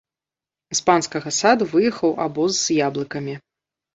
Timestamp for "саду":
1.41-1.67